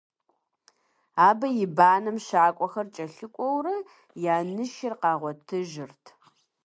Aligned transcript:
Абы 1.27 1.47
и 1.63 1.65
банэм 1.77 2.17
щакӀуэхэр 2.25 2.87
кӀэлъыкӀуэурэ, 2.95 3.75
я 4.35 4.37
нышыр 4.53 4.93
къагъуэтыжырт. 5.01 6.03